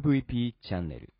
[0.00, 1.12] MVP チャンネル。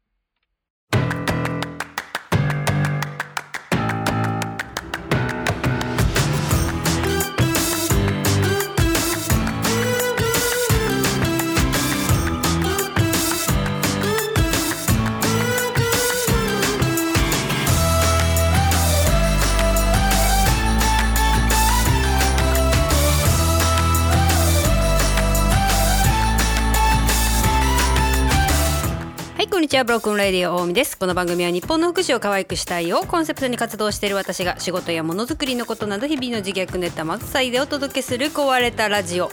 [29.52, 30.96] こんにちは Broken Radio 大海です。
[30.96, 39.30] この番組は日本の福祉を可愛くしたいをコンセプトに活動している私が仕事やものづくりのことなど日々の自虐ネタまずさいでお届けする壊れたラジオ。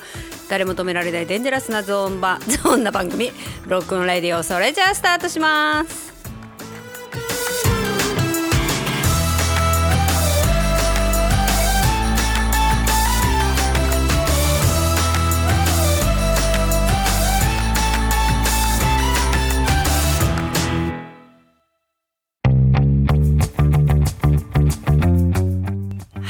[0.49, 3.31] 誰も止められないデンジャラスなゾーンバゾーンな番組。
[3.63, 6.11] Broken Radio それじゃあスタートします。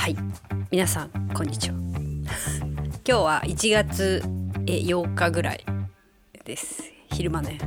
[0.10, 0.18] はい。
[0.72, 1.76] 皆さんこんにちは。
[3.08, 4.24] 今日は1月
[4.66, 5.64] 8日ぐらい
[6.46, 6.82] です。
[7.12, 7.60] 昼間ね。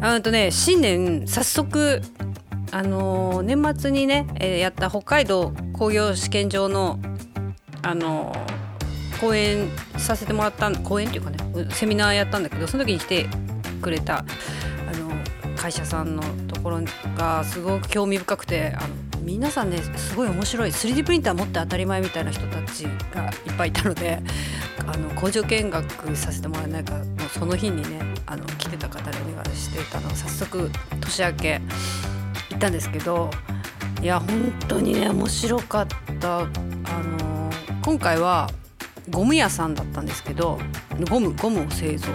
[0.00, 2.02] あとね新年早速
[2.72, 6.98] あのー年末にね、えーやった北海道工業試験場の
[7.82, 11.38] あのー講演させてもらった講演っていうかね
[11.70, 13.28] セミナーやったんだけどその時に来て
[13.80, 14.24] くれたあ
[14.96, 15.12] の
[15.54, 16.80] 会社さんのところ
[17.16, 20.70] がすごく興味深くてあの皆さんねすごい面白い。
[20.70, 24.22] 3D プリンター持って当たり前みたいな人たちがいっぱいいたので
[24.86, 27.04] あの工場見学させてもらえないかもう
[27.36, 30.08] その日にねあの来てた方にお願いしてたの。
[30.10, 31.60] 早速年明け
[32.50, 33.28] 行ったんですけど
[34.00, 35.86] いや本当にね面白かっ
[36.20, 36.38] た。
[36.38, 37.50] あの
[37.82, 38.48] 今回は
[39.10, 40.58] ゴム屋さんだったんですけど
[41.10, 42.06] ゴムゴムを製造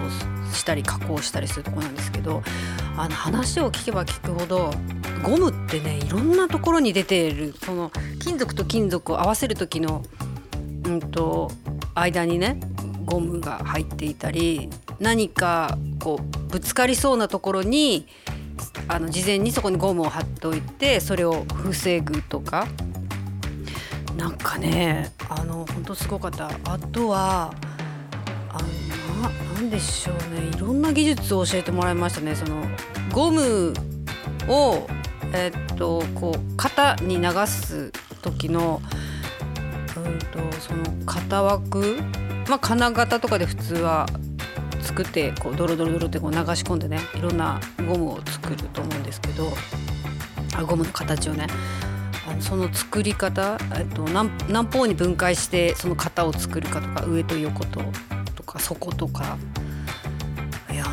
[0.53, 2.41] したり加工したりするとこなんですけど
[2.97, 4.73] あの話を聞けば聞くほど
[5.23, 7.53] ゴムってねいろんなところに出ている。
[7.63, 10.03] その金属と金属を合わせる時の、
[10.85, 11.51] うん、と
[11.95, 12.59] 間にね
[13.05, 18.07] ゴムが入っていたり何かこうぶつかりそうなところに
[18.87, 22.67] あの事前にそこにゴムを貼っておいてそれを防ぐとか。
[24.17, 26.51] なんかねあの本当すごかった。
[26.65, 27.51] あとは
[28.49, 28.67] あの
[29.23, 30.55] ななんでしょうね。
[30.55, 32.35] いろんな技術を教えてもらいましたね。
[32.35, 32.63] その
[33.11, 33.73] ゴム
[34.47, 34.87] を
[35.33, 38.81] えっとこう型に流す時の
[39.97, 41.97] うんとその型枠
[42.47, 44.07] まあ金型とかで普通は
[44.81, 49.47] 作ってこうドロドロドロってこう流し込んでねいろんなゴムを作ると思うんですけど
[50.55, 51.47] あゴムの形をね
[52.39, 57.81] その作り方、えっと、何何方に分解してその型を作るかとか上と横と
[58.35, 59.37] とか底とか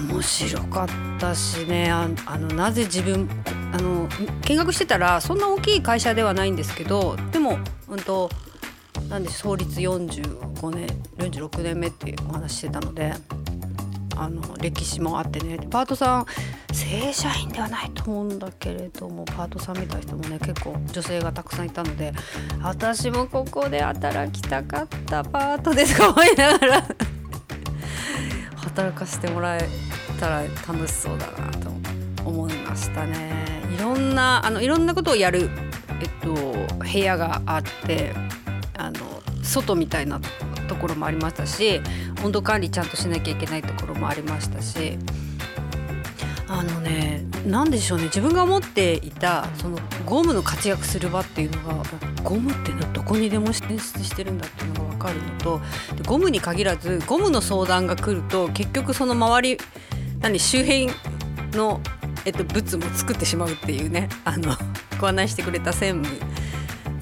[0.00, 0.88] 面白かっ
[1.18, 1.90] たしね。
[1.90, 2.06] あ
[2.38, 3.28] のなぜ自分
[3.72, 4.08] あの
[4.46, 8.30] 見学してたらそんな大きい会社ではないんですけどでも、うんと、
[9.08, 10.86] なんで創立45年
[11.18, 13.12] 46年目っていうお話してたので
[14.16, 15.58] あの歴史もあってね。
[15.70, 16.26] パートさん
[16.72, 22.12] 正社員ではないと思うんだけれどもパートさんみたいな人もね結構女性がたくさんいたので
[22.62, 25.96] 私もここで働きたかったパートです。
[25.96, 26.88] と 思いながら。
[28.78, 29.87] 働かせてもらえ
[30.18, 31.70] たら楽しそうだなと
[32.24, 33.62] 思いましたね。
[33.74, 35.50] いろんなあのいろんなことをやる、
[36.00, 36.34] えっと、
[36.78, 38.12] 部屋があって
[38.76, 38.98] あの
[39.42, 40.20] 外みたいな
[40.68, 41.80] ところもありましたし
[42.24, 44.98] 温度管理ちゃんとしなきゃいけないところもありましたし
[46.48, 51.84] あのね何でしょうね自分が思っていたそのゴムの活躍する場っていうのが
[52.22, 55.60] ゴムってのはどこにでも進出してるんだっていうのが分かるのと
[56.06, 59.58] ゴムに限らずゴムの相談が来ると結局その周り
[60.20, 60.88] 何周辺
[61.52, 61.80] の、
[62.24, 64.54] えっと、物も作ってしまうっていうねあの
[65.00, 66.20] ご案内してくれた専務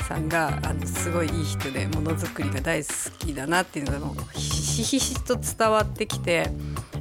[0.06, 6.50] さんがあのすごいいい人でものづくりが大好きだなっていうのがひしひしと伝わってきて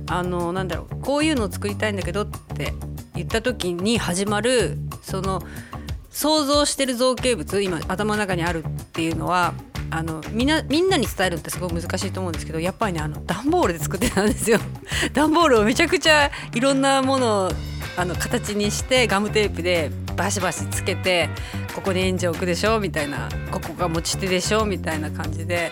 [0.08, 2.74] あのなんだろうこういうのを作りたいんだけどって
[3.16, 5.42] 言った時に始まるその
[6.10, 9.54] 想像してる造形物今頭の中にあるっていうのは
[9.92, 14.60] あのみんなみんなに伝えるってすごく難しいと思うんですけどやっぱりねあの段ボールで作ってたんですよ。
[15.14, 17.52] 段ボールをめちゃくちゃいろんなものを
[17.98, 21.30] あの形にしてガムテープでバシバシつけて
[21.74, 25.72] ここにエンジン置くでしょみたいなここが持ち手でしょみたいな感じで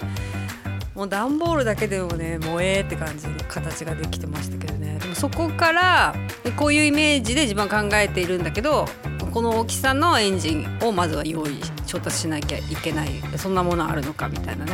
[0.95, 6.15] もう段ボールだけでもね萌えって感じの形ができてましたけどねでもそこから
[6.55, 8.85] こういうイメージで自分は考えているんだけど
[9.33, 11.57] この大きさのエンジンをまずは用意
[11.87, 14.73] 調達しなきゃいけないそんなものあるのかみたいなね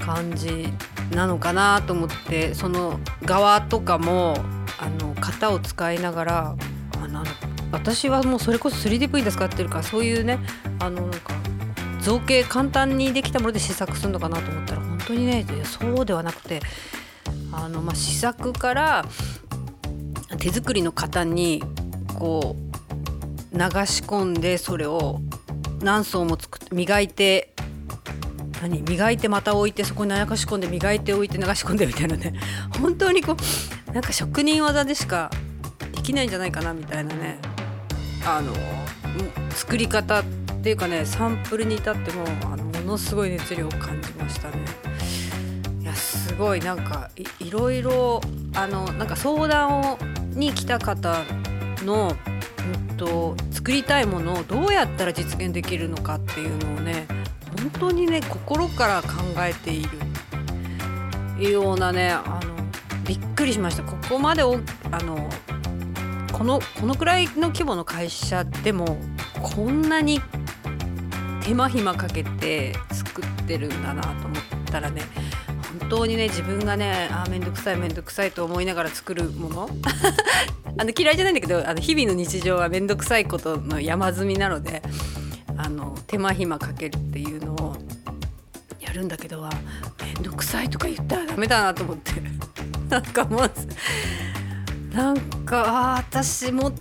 [0.00, 0.68] 感じ
[1.14, 4.36] なのかなと思ってその側とかも
[4.78, 6.56] あの型を使いながら
[6.98, 7.22] あの
[7.70, 10.38] 私はもうそれこそ 3D プリンター使ってるからそういうね
[10.80, 11.34] あのなんか
[12.00, 16.60] 造形簡単にできたもので試作するのかなと思ったら本当にねそうではなくて
[17.52, 19.04] あの、まあ、試作から
[20.38, 21.62] 手作りの型に
[22.18, 22.71] こう
[23.52, 25.20] 流し込んでそれを
[25.80, 27.52] 何層も作って磨いて
[28.62, 28.82] 何？
[28.82, 32.34] 磨いてまた置いてそこに流し込んで磨いて置いて流し込んでみたいなね。
[32.80, 33.36] 本当にこ
[33.88, 35.30] うなんか職人技でしか
[35.94, 37.38] できないんじゃないかなみたいなね。
[38.24, 38.52] あの
[39.50, 40.24] 作り方っ
[40.62, 44.54] ていうかねサンプルに至ってもあのものすごい熱量を感じましたね。
[45.80, 46.60] いやすごい。
[46.60, 47.10] なんか
[47.40, 48.20] いろいろ
[48.54, 49.98] あのなんか相談を
[50.30, 51.24] に来た方
[51.84, 52.16] の、
[52.64, 57.06] うんと、作りたいものをどうやったら実現できるのかっていうのをね
[57.60, 59.90] 本当にね心から考えている。
[61.38, 62.54] ようなねあの
[63.04, 63.82] びっくりしました。
[63.82, 64.60] ここまでお
[64.90, 65.28] あの
[66.32, 68.96] このこのくらいの規模の会社でも
[69.42, 70.20] こんなに
[71.42, 75.02] 手間暇かけて作ってるんだなと思ったらね
[75.92, 79.68] 当にね自分がねあ面倒くさい面倒くさいと思いながら作るもの。
[80.78, 84.82] あの嫌いじゃないんだけどあの日々の日常は面倒くさいことの山積みなので
[85.54, 87.76] あの手間暇かけるっていうのを
[88.80, 89.50] やるんだけどは
[90.00, 92.12] 面倒くさいとか言ったらダメだなと思って。
[92.88, 93.50] なんかもう
[94.94, 96.72] なんかあ私も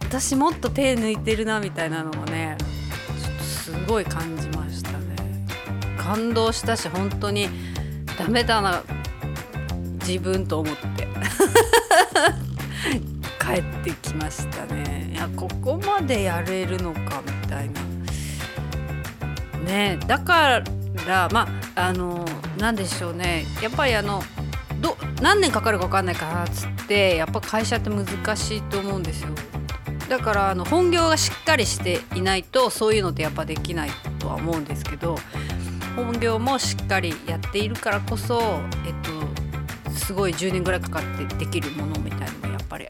[0.00, 2.58] 私もっと手抜いてるなみたいなのをね
[3.40, 5.46] すごい感じましたね。
[5.96, 7.67] 感動したし本当に
[8.18, 8.82] ダメだな。
[10.00, 11.06] 自分と思って。
[13.38, 15.10] 帰ってきましたね。
[15.12, 17.80] いやここまでやれるのかみたいな。
[19.64, 20.62] ねだか
[21.06, 22.24] らまああの
[22.58, 23.46] 何でしょうね。
[23.62, 24.22] やっぱりあの
[24.80, 28.06] ど何年かかるか分かんないからっつってやっぱ会社って難
[28.36, 29.28] しいと思うんですよ。
[30.08, 35.16] だからあの本業がしっかりしていないとそういうのってやっぱできないとは思うんですけど
[36.04, 38.40] 本業もしっかりやっているからこそ、
[38.86, 42.86] えっと、すごい10年ぐらいかかってできるものみたいなのがやっぱり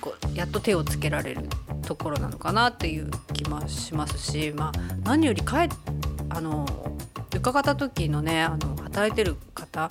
[0.00, 1.42] こうやっと手をつけられる
[1.86, 5.68] ところなのかなっていう気もしますし、まあ、何より帰
[6.30, 6.66] あの
[7.34, 9.88] 伺った時のねあの働いてる方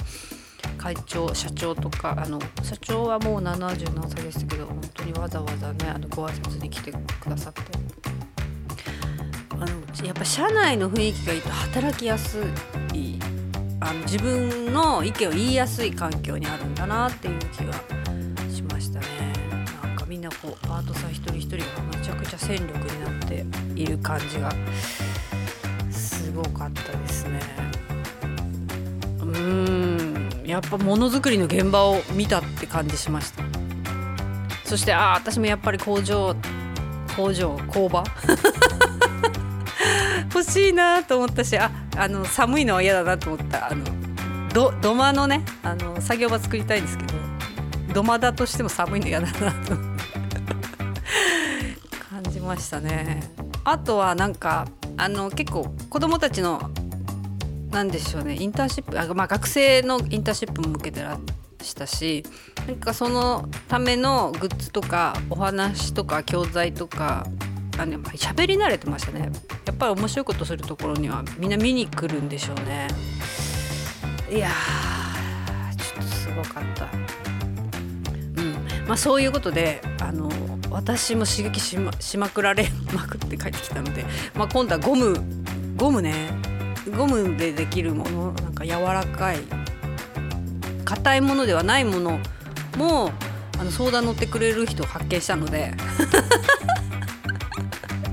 [0.80, 8.11] 会長社長とかあの社長はもう70何歳でしたけど本当にわざわざねあのご挨拶に来てくださって。
[9.62, 12.40] あのやっぱ社内の雰囲気がいいと働きやす
[12.94, 13.20] い
[13.80, 17.74] あの自分の意見を言いやすい環境にあるんだなっていう気が
[18.50, 19.08] しましたね。
[19.84, 21.64] なんかみんなこうパートさん一人一人が
[21.96, 23.46] めちゃくちゃ戦力になって
[23.80, 24.52] いる感じが
[25.92, 27.40] すごかったですね。
[29.20, 30.30] うん。
[30.44, 33.44] やっぱものづくりの現場を見たって感じしました。
[34.66, 36.36] そしてああ私もやっぱり工場
[37.16, 38.04] 工場工場。
[40.42, 43.72] 欲しいなと思ったしああの寒いのは嫌だなと思った。
[43.72, 43.86] あの
[44.54, 47.14] ど土間のねあの作業場作りたいんですけど
[47.94, 49.76] 土間だとしても寒いの嫌だなと
[52.10, 53.32] 感じましたね。
[53.64, 54.68] あとはなんか
[54.98, 56.72] あの結構子供たちの
[57.70, 61.18] なんでしょうねインターンシップあ、まあ、学生のインターンシップも受けてら
[61.62, 62.26] したし
[62.68, 67.28] なんかそのためのグッズとかお話とか教材とか
[67.78, 69.32] あの喋り慣れてましたね。
[69.66, 72.88] やっぱり面白いことするところにはみんな見に来るんでしょうね。
[74.30, 74.50] いや
[75.78, 76.86] ちょっとすごかった。
[78.42, 78.88] うん。
[78.88, 80.30] まあそういうことであの
[80.70, 85.16] 私も刺激しましまくられまくって帰ってきたので、まあ、今度はゴム
[85.76, 86.30] ゴムね。
[86.96, 89.40] ゴムでできるものなんか柔らかい
[90.84, 92.20] 硬いものではないもの
[92.76, 93.12] も
[93.60, 95.74] あの相談乗ってくれる人を発見したので。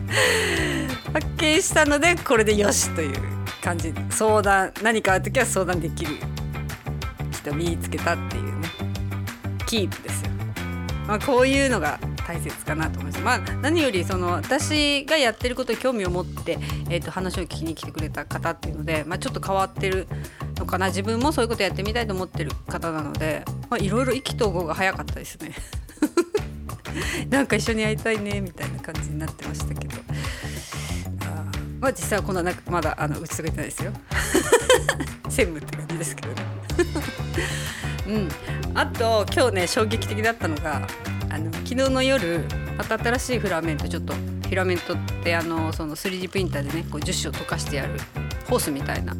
[1.12, 3.18] 発見したのでこれでよしという
[3.62, 6.16] 感じ相談何かある時は相談できる
[7.30, 8.68] 人見つけたっていうね
[9.66, 10.30] キープですよ、
[11.06, 11.98] まあ、こういうのが
[12.28, 13.20] 大切かなと思います。
[13.22, 16.58] まあ、何よりその私がやってることに興味を持って、
[16.90, 20.06] えー、と話を聞きに来てくれた方っていうので、まあ、ちょっと変わってる
[20.56, 25.54] のかな自分もそういうことやってみたいと思ってる方なのでまいろいろ意気投合が早かったですね。
[27.30, 29.96] なんか一緒にやりたいねみたいな感じになってましたけど。
[31.22, 31.44] あ
[31.80, 33.92] まあ実際はこんなまだあの打ち解けてないですよ。
[35.28, 36.42] 専務って感じですけどね。
[38.08, 38.28] うん。
[38.74, 40.86] あと今日ね衝撃的だったのが
[41.30, 42.44] あの昨日の夜
[42.76, 47.94] また新しいフラメントちょっとフィラメントってあのその 3D プリンターでねこう樹脂を溶かしてやる
[48.48, 49.14] ホースみたいな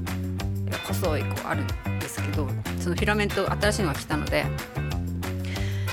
[0.87, 2.49] 細いこうあるんですけど
[2.81, 4.45] そのフィラメント新しいのが来たので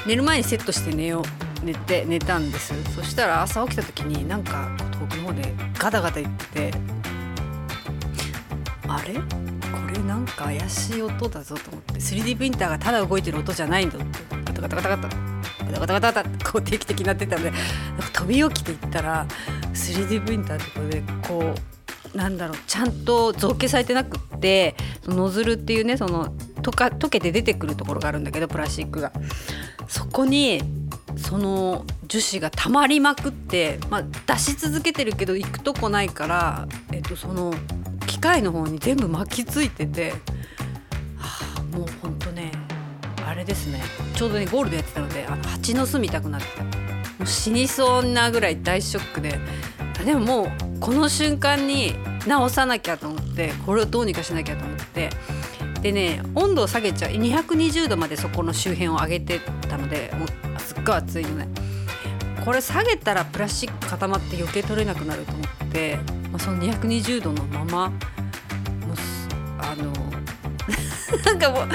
[0.06, 4.70] 寝る前にセットして寝よう寝て寝たんですそしたら朝起きた時になんか
[5.00, 6.78] 遠くの方でガタガタ言ってて
[8.88, 9.16] あれ？
[9.16, 9.20] こ
[9.94, 14.08] れなんか怪しい音だぞと思って 3D プリンターがただ動いてる音じゃないんだって。
[14.46, 15.18] ガタガタガタガタ。
[15.66, 16.30] ガタガタガタガタ。
[16.30, 17.52] ってこう定期的になってたんで
[18.14, 19.26] 飛び起きていったら
[19.74, 21.56] 3D プリンターってこれでこ
[22.14, 26.28] うなんだろうちゃんと造形されてなくってそのノズルっていうねその
[26.62, 29.12] 溶か溶けて出てくるところがあるんだけどプラスチックが。
[29.88, 30.62] そこに
[31.18, 37.54] その樹脂がたまりまくって、まあ、出し続けてるけど行くとこないから、えっと、その
[38.06, 40.12] 機械の方に全部巻きついてて、
[41.18, 42.52] はあ、もうほんとね
[43.26, 43.82] あれですね。
[44.16, 46.64] ちょうどねゴールドやってたのであ蜂の巣見たくなってた。
[46.64, 46.70] も
[47.22, 49.40] う死にそうなぐらい大ショックで。
[50.06, 51.96] でももうこの瞬間に
[52.28, 55.10] 直さなきゃと思ってこれをどうにかしなきゃと思って。
[55.82, 57.12] でね温度を下げちゃう。
[57.12, 60.28] 220度までそこの周辺を上げてたのでもう
[60.86, 61.48] ごい熱いのね。
[62.44, 65.98] これ下げたらプラスチック固まって余計取れなくなると思って、
[66.32, 67.96] まあ、その220度のままもう
[69.58, 69.92] あの
[71.26, 71.68] なんかもう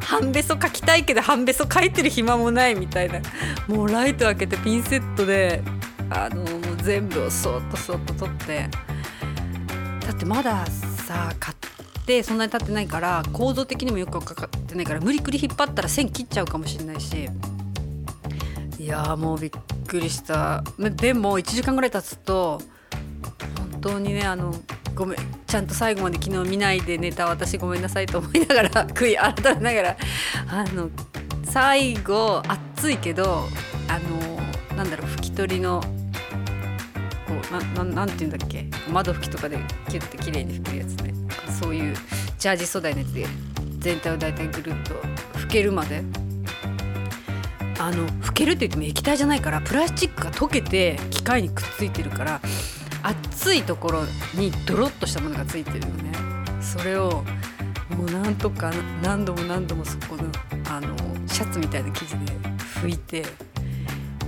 [0.00, 3.20] 半べそ描きたいけど半べそ描いてる暇もないみたいな
[3.68, 5.62] もうライト開けてピンセットで
[6.10, 8.68] あのもう全部をそっとそっと取って。
[10.06, 17.28] だってまださ買ってそんなに経ってないから構造的にもよく分かってないから無理くり引っ張ったら線切っちゃうかもしれないし
[18.86, 19.50] いやもうびっ
[19.88, 20.62] くりした。
[20.78, 22.60] でも1時間ぐらい経つと
[23.72, 24.54] 本当にねあの
[24.94, 29.96] ごめんちゃんと最後まで昨日見ないで寝た私ごめんなさいと思いながら悔い改めながら
[30.46, 30.88] あの
[31.42, 33.48] 最後暑いけど
[33.88, 35.88] あのなんだろう拭き取りのこ
[37.34, 41.12] うなななんて言うんだっけ窓拭きとかでキュッて綺麗に拭けるやつね。
[41.60, 41.96] そういう
[42.38, 43.26] ジャージ素材のやつで
[43.80, 44.94] 全体を大体ぐるっと
[45.40, 46.04] 拭けるまで。
[47.78, 52.40] あの拭けるって言っても液体じゃないからプラスチックが溶けて機械にくっついてるから
[53.02, 54.04] 熱いところ
[54.34, 56.12] にドロッとしたものがついてるよね
[56.60, 57.22] それを
[57.90, 60.24] もうなんとか何度も何度もそこの
[60.68, 62.32] あのシャツみたいな生地で
[62.80, 63.24] 拭いて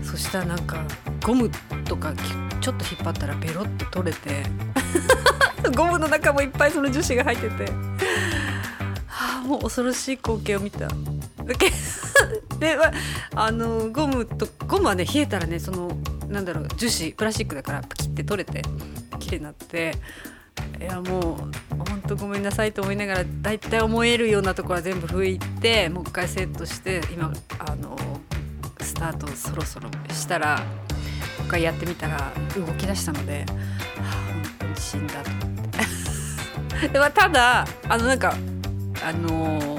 [0.03, 0.85] そしたらなんか
[1.25, 1.51] ゴム
[1.85, 2.13] とか
[2.61, 4.45] ちょっと引っ張ったらベロって取れて
[5.75, 7.73] ゴムの中もいっぱいその樹脂が入ってて
[9.07, 10.89] はあもう恐ろしい光景を見た。
[11.49, 11.73] だけ
[12.59, 12.93] でま
[13.35, 15.91] あのゴムとゴムはね冷えたらねその
[16.29, 18.63] なんだろう樹脂プラスチックだからプキって取れて
[19.19, 19.95] 綺麗になって
[20.81, 27.97] いやもう本当ごめんなさいと思いながらだいたい思えるようなところは全部拭いてもう一回セットして今あの
[28.81, 30.65] スタートそろそろしたらも
[31.45, 33.45] う一回やってみたら動き出したので、は
[34.01, 35.69] あ、本当に死んだと思っ
[36.81, 36.89] て。
[36.89, 38.37] で、まあ、ただあのなんか
[39.05, 39.79] あのー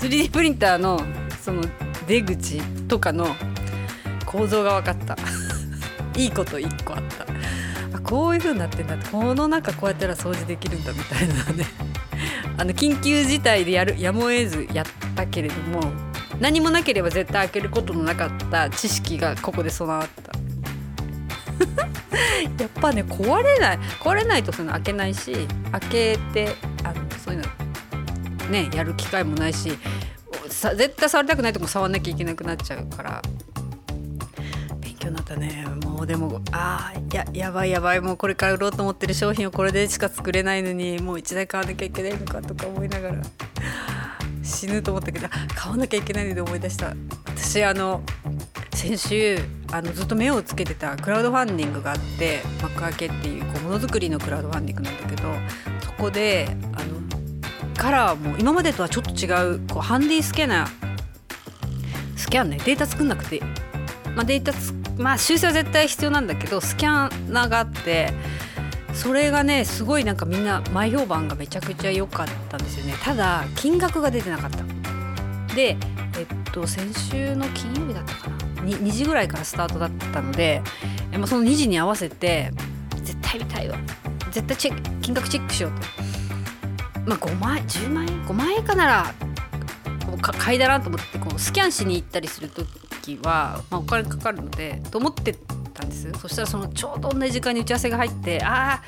[0.00, 0.98] 3D プリンターの
[1.40, 1.62] その
[2.06, 3.34] 出口とかの
[4.26, 5.16] 構造が分かった。
[6.16, 7.26] いいこと1個あった。
[7.96, 9.08] あこういう風になってんだって。
[9.08, 11.66] この中こうやったら掃除できるんだみたいなね。
[12.58, 15.80] あの緊急事態でやるやむを得ずやったけれども
[16.40, 20.32] 何もなければ絶対開けることのなかった知識がここで備わった。
[22.62, 26.94] やっぱね壊れない壊れないとその開けないし開けてあの
[27.24, 27.48] そういうの
[28.50, 29.78] ねやる機会もないし
[30.60, 33.22] さ絶対触りたくないとこ触んなきゃいけなくなっちゃうから。
[34.82, 35.64] 勉強になったね。
[35.86, 38.00] もうでもあーややばいやばい。
[38.02, 43.22] もうこれから売ろうと思ってる商品をこれでしか作れないのにもう1台買わなきゃいけないのかとか思いながら。
[44.42, 46.94] 死ぬと思ったけど買わなきゃいけないので思い出した。
[47.24, 48.02] 私あの
[48.74, 49.38] 先週
[49.72, 55.32] あのずっと目をつけてたクラウドファンディングがあって幕開けっていうこうものづくりのクラウドファンディングなんだけど
[55.84, 56.99] そこであの
[57.80, 60.68] カラーも今までとはちょっと違うこうハンディスキャナー
[62.14, 63.40] スキャンねデータ作んなくて、
[64.14, 64.52] まあ、データ
[65.02, 68.12] まあ修正は絶対必要なんだけどスキャナーがあって
[68.92, 72.94] それがねすごいなんかみんな前評判がめちゃくちゃ良かったんですよね。
[73.02, 74.62] ただ金額が出てなかった。
[75.54, 75.78] で
[76.18, 78.36] えっと先週の金曜日だったかな。
[78.62, 80.60] 2, 2時ぐらいからスタートだったので
[81.12, 82.52] まあその2時に合わせて
[82.96, 83.78] 絶対見たいわ。
[84.30, 85.99] 絶対チェック金額チェックしようと。
[87.10, 89.14] まあ5万円10万円5万円かなら
[90.06, 95.34] もう買いだなと思ってこうスキャンしに行ったりする時は、まあ、お金かかるのでと思って
[95.74, 96.12] たんです。
[96.12, 98.82] そしたらそのちょうど同じ時間に打ち合わせが入ってあ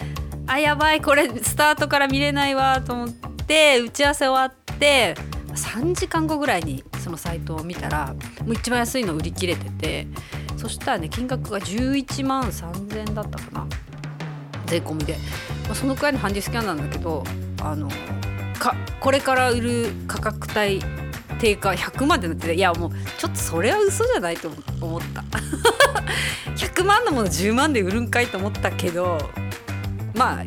[0.46, 5.14] あやばいこれスタートから見れないわと思って打ち合わせ終わって
[5.48, 8.14] 3時間後ぐらいにそのサイトを見たら
[8.44, 10.06] もう一番安いの売り切れてて
[10.56, 13.66] そしたらね金額が帯万3000円だったかな
[14.66, 15.16] 税込みで、
[15.64, 17.24] まあ、そのくらいのハンディスキャンなんだけど
[17.64, 17.88] あの
[18.58, 20.80] かこれから売る価格帯
[21.38, 24.50] 定価100万ってなってていやもうちょっとそれは嘘じゃないと
[24.80, 25.24] 思った。
[26.56, 29.18] 100万のもの10万で売るんかいと思ったけど
[30.14, 30.44] まあ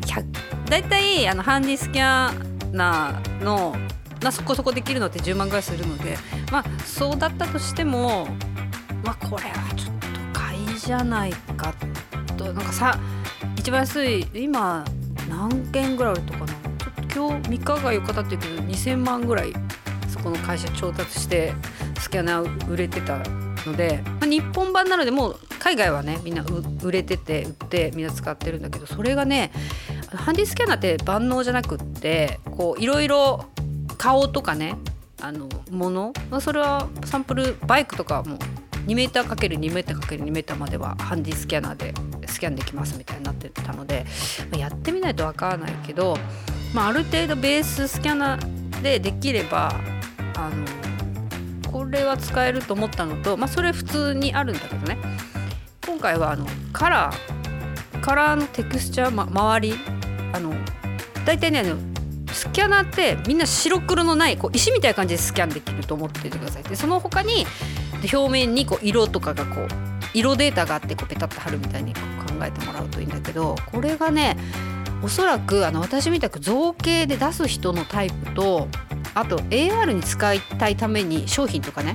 [0.68, 2.32] 大体あのハンディスキャ
[2.72, 3.76] ナーの、
[4.22, 6.16] まあ、そこそこできるのって10万ぐらいするので
[6.50, 8.28] まあそうだったとしても
[9.04, 9.96] まあこれはちょっ
[10.32, 11.86] と買いじゃないかと。
[12.52, 12.98] なんかさ
[13.56, 14.84] 一番安い今
[15.28, 16.55] 何件ぐらい売るとかな？
[17.16, 19.54] 今日3日が4日経ってるけど2000万ぐらい
[20.06, 21.54] そこの会社調達して
[21.98, 23.20] スキャナー売れてた
[23.64, 26.44] ので、まあ、日本版なのでもう海外はねみんな
[26.82, 29.50] 売れてて売ってみんな使ってるんだけどそれがね
[30.14, 33.46] ハンディスキャナーって万能じゃなくってこういろいろ
[33.96, 34.76] 顔とかね
[35.22, 38.36] あのもの、まあ、それはサンプルバイクとかも
[38.88, 41.94] 2m×2m×2m まではハンディスキャナーで
[42.26, 44.04] スキャンできますみたいになってたので、
[44.50, 46.18] まあ、やってみないとわからないけど、
[46.76, 49.74] まあ、ある程度ベーススキャナーでできれば
[50.36, 54.98] あのこれは使えると思ったのと、まあ、それ普通にあるんだけどね。
[55.86, 59.74] 今回はあのカラーカラーのテクスチャー、ま、周り
[60.34, 60.52] あの
[61.24, 61.78] 大体ねあの
[62.30, 66.62] スキャナーってみんな白黒のないこう石みたいな感じでスキャンできると思っててください。
[66.64, 67.46] でその他に
[68.12, 69.68] 表面にこう色とかがこう
[70.12, 74.36] 色データがあってこうペタッと貼るみたいにこう考えてもらうといいんだけどこれがね
[75.02, 78.68] おそらくあの私みたく造形で出す人のタイプと
[79.14, 81.94] あと AR に使いたいために商品とかね。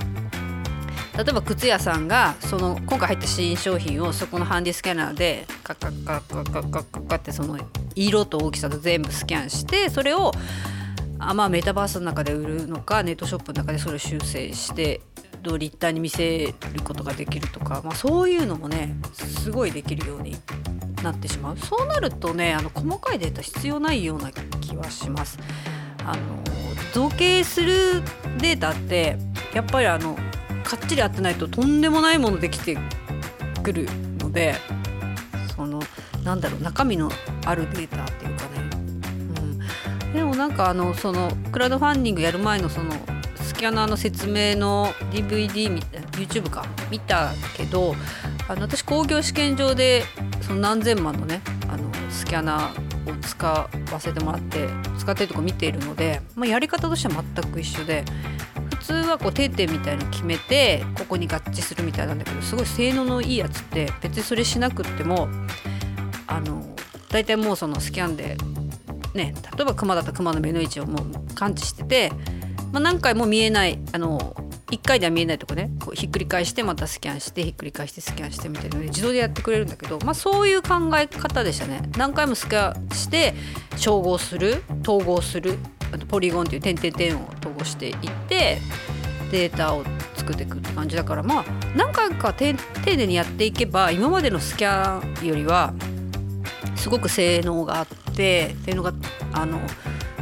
[1.17, 7.59] 例えば靴屋さんがその今回入った新商品をそこのハンディスキャナーでカッカッカッカッカッカッカッカってその
[7.95, 10.31] 色と大きさと全部スキャンしてそれを
[11.19, 15.01] あまあメタバースの中で売るのかネットショップの中でそれを修正して
[15.41, 20.37] どう立体に見せることができるとか、まあ、そういうのもねすごいできるように
[21.03, 21.57] なってしまう。
[21.57, 25.37] そうなるとねあの細かいデータ必要ないような気はします。
[26.05, 26.43] あの
[26.93, 28.01] 造形する
[28.39, 29.17] データって
[29.53, 30.15] やっぱりあの
[30.63, 32.77] かっちり合ってないととんでもないものできて
[33.63, 33.87] くる
[34.19, 34.55] ので
[35.55, 35.81] その
[36.23, 37.11] なんだろう中身の
[37.45, 38.69] あるデータっていうかね、
[40.03, 42.93] うん、でもなんかあのそのクラウドファンディングやる前のその
[43.35, 46.65] スキャナーの説明の DVD みたいな YouTube か。
[46.91, 47.95] 見たけど
[48.47, 50.03] あの私工業試験場で
[50.41, 58.03] その何千万のねあのスキャナーを使わせてもらって使ってるとこ見ているので、まあ、やり方としては全く一緒で
[58.79, 65.29] 普通はこう定点みたいの決めてここに合致するみたいなんだけどすごい性能のいいやつって別にそれしなくっても
[66.27, 66.63] あの
[67.09, 68.37] 大体もうそのスキャンで
[69.13, 72.11] ね例えばクマだったらクマの目の位置をもう感知してて、
[72.71, 74.35] まあ、何回も見えないあの
[74.71, 75.69] 1回では見えないとこね。
[75.79, 81.81] こうひっくり返してまたスキャンしてひっくり返してスキャンしてみたいなので自動でやってくれるんだけど、まあ、そういう考え方でしたね。
[81.97, 83.33] 何回もスキャンして
[83.75, 85.57] 照合する統合する
[85.91, 87.95] あとポリゴンっていう点々点を統合していっ
[88.29, 88.59] て
[89.31, 89.83] データを
[90.15, 92.53] 作っていくって感じだからまあ何回か丁
[92.85, 95.73] 寧にやっていけば今までのスキャンよりは
[96.75, 98.93] すごく性能があって性能が
[99.33, 99.59] あの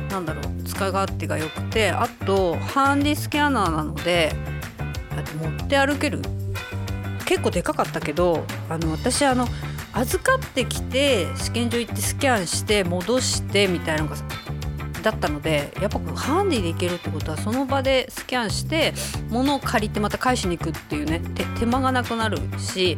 [0.09, 4.33] なんだろう使い勝手が良くてあとハンディスキャナーなので
[5.41, 6.21] 持って歩ける。
[7.29, 9.47] 結構でかかったけどあの私あの
[9.93, 14.15] 預かってきて試験場行ってスキャンして戻してみたいなのが
[15.03, 18.93] だったのでやっぱハンディで行けるってことはその場でスキャンして
[19.29, 21.21] 物を借りてまた返しに行くっていうね
[21.59, 22.97] 手間がなくなるし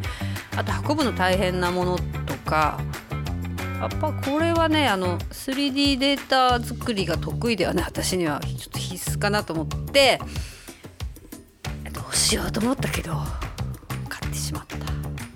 [0.56, 2.80] あと運ぶの大変なものとか
[3.82, 10.20] やっぱこれはねあの 3D データ作りが得意ではね私にはちょっと必須かなと思って
[11.92, 13.14] どうしようと思ったけど
[14.08, 14.76] 買ってしまった。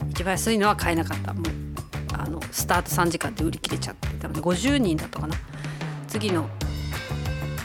[0.08, 1.34] 一番安いのは買えなかった。
[1.34, 1.44] もう
[2.12, 4.06] あのスタート3時間で売り切れちゃって。
[4.16, 5.34] たので50人だったかな。
[6.06, 6.48] 次の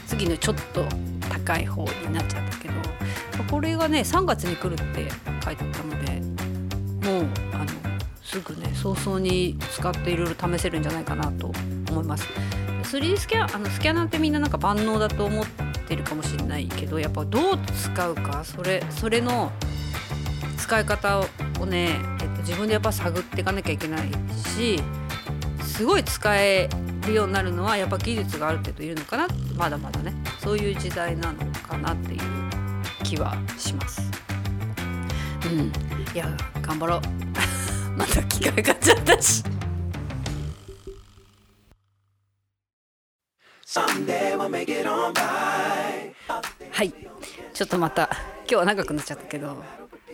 [0.06, 0.84] 次のちょっと
[1.30, 2.74] 高い方になっちゃったけど
[3.50, 5.08] これがね3月に来るって
[5.44, 6.20] 書いてあったので
[7.08, 7.81] もうあの
[8.32, 11.52] すぐね早々に使っていろいろ試せるんじゃないかなと
[11.90, 12.26] 思います。
[12.84, 15.46] 3D スキャあのスキャナーってみんななんか万能だと思っ
[15.86, 19.52] てるかもしれないけどやっぱどう使うかそれそれの
[20.56, 21.20] 使い方
[21.60, 24.10] をね、えっと、自分でやっぱ探っていかなきゃいけない
[24.56, 24.82] し
[25.62, 26.68] すごい使え
[27.06, 30.14] るようになるのはやっぱ技術がある程度いるのかなまだまだね。
[30.40, 32.20] そういう時代なのかなっていう
[33.04, 34.10] 気はします。
[35.44, 35.72] うん、
[36.14, 36.26] いや
[36.62, 37.21] 頑張ろう。
[37.96, 39.42] また機械買っちゃったし。
[46.70, 46.92] はい。
[47.54, 48.08] ちょっとまた
[48.40, 49.62] 今日は長くなっちゃったけど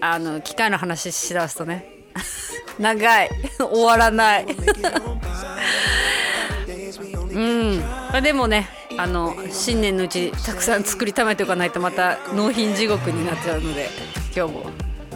[0.00, 1.86] あの機械の話しだすとね。
[2.78, 3.30] 長い。
[3.58, 4.46] 終わらない。
[7.30, 7.82] うん。
[8.22, 13.88] でもねあの新年のうちたくさん作りためておかないとまた納品地獄になっちゃうので
[14.34, 14.66] 今日も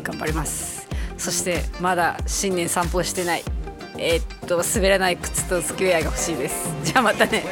[0.05, 0.72] 頑張ります
[1.23, 3.45] そしてまだ新年散歩してない
[3.97, 6.69] えー、っと滑らない靴とスクエアが欲しいです。
[6.83, 7.45] じゃあまたね。